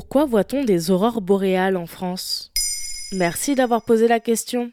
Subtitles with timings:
[0.00, 2.52] Pourquoi voit-on des aurores boréales en France?
[3.10, 4.70] Merci d'avoir posé la question.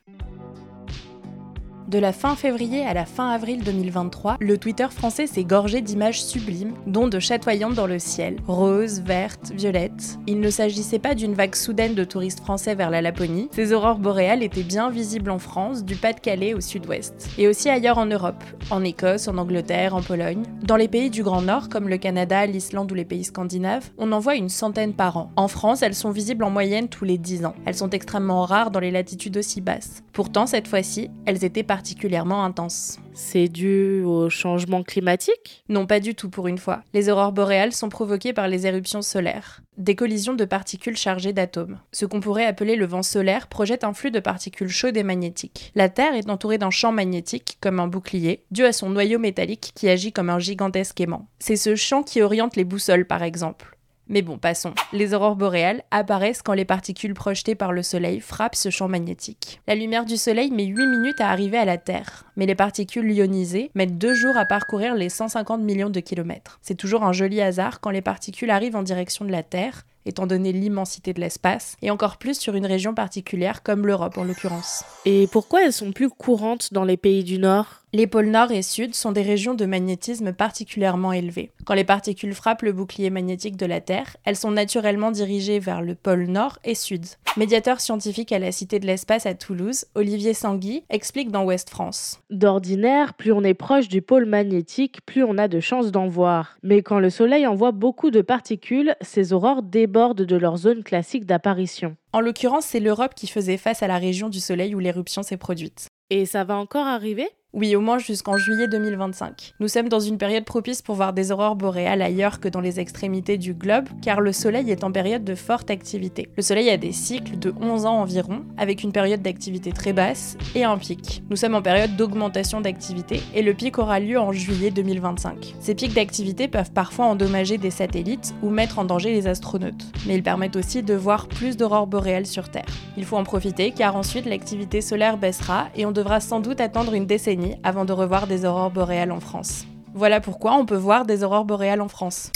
[1.88, 6.24] De la fin février à la fin avril 2023, le Twitter français s'est gorgé d'images
[6.24, 10.18] sublimes, dont de chatoyantes dans le ciel, roses, vertes, violettes.
[10.26, 14.00] Il ne s'agissait pas d'une vague soudaine de touristes français vers la Laponie, ces aurores
[14.00, 18.44] boréales étaient bien visibles en France, du Pas-de-Calais au sud-ouest, et aussi ailleurs en Europe,
[18.72, 20.42] en Écosse, en Angleterre, en Pologne.
[20.64, 24.12] Dans les pays du Grand Nord, comme le Canada, l'Islande ou les pays scandinaves, on
[24.12, 25.32] en voit une centaine par an.
[25.36, 27.56] En France, elles sont visibles en moyenne tous les 10 ans.
[27.68, 30.02] Elles sont extrêmement rares dans les latitudes aussi basses.
[30.14, 33.00] Pourtant, cette fois-ci, elles étaient particulièrement intenses.
[33.14, 35.66] C'est dû au changement climatique?
[35.68, 36.84] Non, pas du tout pour une fois.
[36.94, 41.80] Les aurores boréales sont provoquées par les éruptions solaires, des collisions de particules chargées d'atomes.
[41.92, 45.74] Ce qu'on pourrait appeler le vent solaire projette un flux de particules chaudes et magnétiques.
[45.76, 49.74] La Terre est entourée d'un champ magnétique, comme un bouclier, dû à son noyau métallique
[49.76, 51.28] qui agit comme un gigantesque aimant.
[51.40, 53.75] C'est ce champ qui oriente les boussoles, par exemple.
[54.08, 54.74] Mais bon, passons.
[54.94, 59.62] Les aurores boréales apparaissent quand les particules projetées par le Soleil frappent ce champ magnétique.
[59.68, 63.12] La lumière du Soleil met 8 minutes à arriver à la Terre, mais les particules
[63.12, 66.60] ionisées mettent 2 jours à parcourir les 150 millions de kilomètres.
[66.62, 70.28] C'est toujours un joli hasard quand les particules arrivent en direction de la Terre, étant
[70.28, 74.84] donné l'immensité de l'espace, et encore plus sur une région particulière comme l'Europe en l'occurrence.
[75.06, 77.85] Et pourquoi elles sont plus courantes dans les pays du Nord?
[77.96, 81.52] Les pôles nord et sud sont des régions de magnétisme particulièrement élevées.
[81.66, 85.82] Quand les particules frappent le bouclier magnétique de la Terre, elles sont naturellement dirigées vers
[85.82, 87.06] le pôle nord et sud.
[87.38, 92.22] Médiateur scientifique à la Cité de l'Espace à Toulouse, Olivier Sanguy explique dans Ouest France.
[92.30, 96.58] D'ordinaire, plus on est proche du pôle magnétique, plus on a de chances d'en voir.
[96.64, 101.26] Mais quand le Soleil envoie beaucoup de particules, ces aurores débordent de leur zone classique
[101.26, 101.96] d'apparition.
[102.14, 105.38] En l'occurrence, c'est l'Europe qui faisait face à la région du Soleil où l'éruption s'est
[105.38, 105.88] produite.
[106.10, 107.28] Et ça va encore arriver?
[107.56, 109.54] Oui, au moins jusqu'en juillet 2025.
[109.62, 112.82] Nous sommes dans une période propice pour voir des aurores boréales ailleurs que dans les
[112.82, 116.28] extrémités du globe, car le Soleil est en période de forte activité.
[116.36, 120.38] Le Soleil a des cycles de 11 ans environ, avec une période d'activité très basse
[120.54, 121.24] et un pic.
[121.30, 125.56] Nous sommes en période d'augmentation d'activité, et le pic aura lieu en juillet 2025.
[125.62, 130.16] Ces pics d'activité peuvent parfois endommager des satellites ou mettre en danger les astronautes, mais
[130.16, 132.66] ils permettent aussi de voir plus d'aurores boréales sur Terre.
[132.98, 136.94] Il faut en profiter, car ensuite l'activité solaire baissera, et on devra sans doute attendre
[136.94, 139.66] une décennie avant de revoir des aurores boréales en France.
[139.94, 142.32] Voilà pourquoi on peut voir des aurores boréales en France.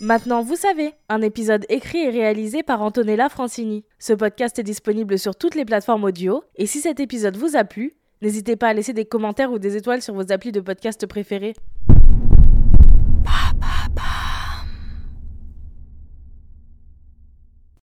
[0.00, 3.84] Maintenant, vous savez, un épisode écrit et réalisé par Antonella Francini.
[3.98, 7.64] Ce podcast est disponible sur toutes les plateformes audio, et si cet épisode vous a
[7.64, 7.92] plu,
[8.22, 11.54] n'hésitez pas à laisser des commentaires ou des étoiles sur vos applis de podcast préférés.